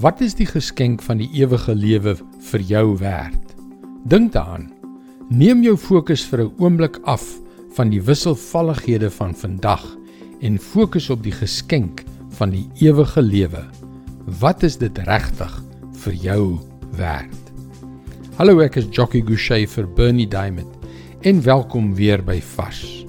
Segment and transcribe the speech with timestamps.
[0.00, 2.14] Wat is die geskenk van die ewige lewe
[2.48, 3.50] vir jou werd?
[4.08, 4.70] Dink daaraan.
[5.28, 7.24] Neem jou fokus vir 'n oomblik af
[7.76, 9.84] van die wisselvallighede van vandag
[10.40, 13.62] en fokus op die geskenk van die ewige lewe.
[14.40, 15.62] Wat is dit regtig
[15.92, 16.58] vir jou
[16.96, 17.52] werd?
[18.36, 20.78] Hallo, ek is Jockey Gouchee vir Bernie Diamond
[21.20, 23.04] en welkom weer by Vars.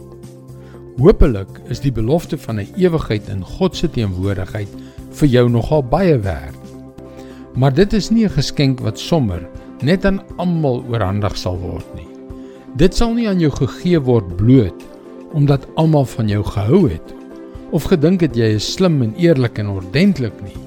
[0.97, 4.69] Hoopelik is die belofte van 'n ewigheid in God se teenwoordigheid
[5.11, 6.60] vir jou nogal baie werd.
[7.53, 9.47] Maar dit is nie 'n geskenk wat sommer
[9.81, 12.07] net aan almal oorhandig sal word nie.
[12.75, 14.83] Dit sal nie aan jou gegee word bloot
[15.33, 17.13] omdat almal van jou gehou het
[17.71, 20.57] of gedink het jy is slim en eerlik en ordentlik nie.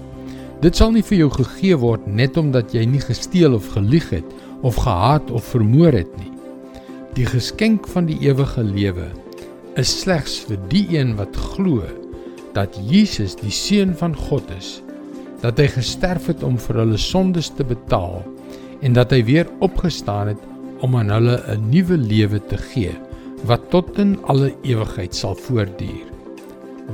[0.61, 4.25] Dit sal nie vir jou gegee word net omdat jy nie gesteel of gelieg het
[4.63, 6.33] of gehaat of vermoor het nie.
[7.15, 9.09] Die geskenk van die ewige lewe
[9.77, 11.83] is slegs vir die een wat glo
[12.55, 14.83] dat Jesus die seun van God is
[15.45, 18.23] dat hy gesterf het om vir hulle sondes te betaal
[18.85, 20.41] en dat hy weer opgestaan het
[20.85, 22.95] om aan hulle 'n nuwe lewe te gee
[23.45, 26.09] wat tot in alle ewigheid sal voortduur.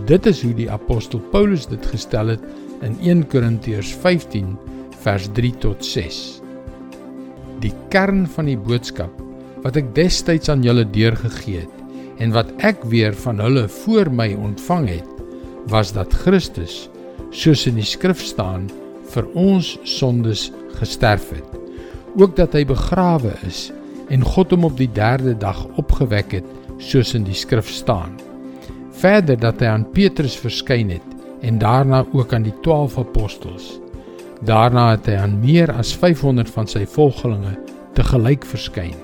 [0.07, 2.43] Dit is hoe die apostel Paulus dit gestel het
[2.83, 4.59] in 1 Korintiërs 15
[5.03, 6.43] vers 3 tot 6.
[7.61, 9.13] Die kern van die boodskap
[9.63, 11.77] wat ek destyds aan julle deurgegee het
[12.19, 15.09] en wat ek weer van hulle voor my ontvang het,
[15.67, 16.91] was dat Christus
[17.31, 18.69] soos in die skrif staan,
[19.11, 21.59] vir ons sondes gesterf het.
[22.19, 23.69] Ook dat hy begrawe is
[24.11, 26.47] en God hom op die 3de dag opgewek het,
[26.83, 28.17] soos in die skrif staan.
[29.01, 31.07] Verder dat hy aan Petrus verskyn het
[31.47, 33.79] en daarna ook aan die 12 apostels.
[34.45, 37.55] Daarna het hy aan meer as 500 van sy volgelinge
[37.95, 38.97] te gelyk verskyn.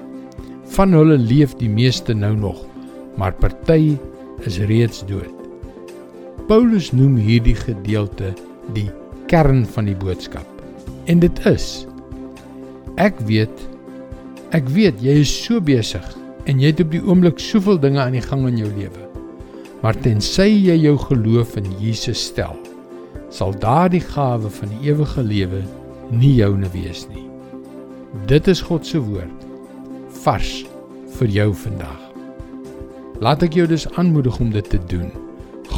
[0.76, 2.64] Van hulle leef die meeste nou nog,
[3.16, 3.96] maar party
[4.44, 5.45] is reeds dood.
[6.46, 8.28] Paulus noem hierdie gedeelte
[8.70, 8.86] die
[9.26, 10.46] kern van die boodskap.
[11.10, 11.86] En dit is
[13.02, 13.64] ek weet
[14.54, 16.06] ek weet jy is so besig
[16.46, 19.08] en jy het op die oomblik soveel dinge aan die gang in jou lewe.
[19.82, 22.54] Maar tensy jy jou geloof in Jesus stel,
[23.26, 25.66] sal daardie gawe van die ewige lewe
[26.14, 27.26] nie joune wees nie.
[28.30, 29.46] Dit is God se woord
[30.22, 30.60] vars
[31.18, 32.02] vir jou vandag.
[33.18, 35.10] Laat ek jou dus aanmoedig om dit te doen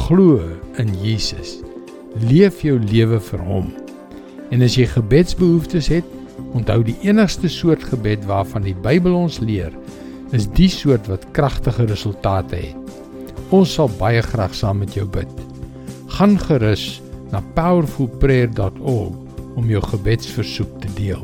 [0.09, 0.41] glo
[0.81, 1.59] in Jesus.
[2.25, 3.67] Leef jou lewe vir hom.
[4.49, 6.07] En as jy gebedsbehoeftes het,
[6.57, 9.69] onthou die enigste soort gebed waarvan die Bybel ons leer,
[10.33, 12.73] is die soort wat kragtige resultate het.
[13.53, 15.29] Ons sal baie graag saam met jou bid.
[16.17, 21.21] Gaan gerus na powerfulprayer.org om jou gebedsversoek te deel.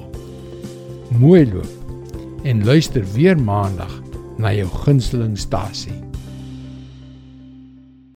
[1.18, 3.97] Mooi loop en luister weer maandag
[4.38, 6.04] na jou gunsteling stasie.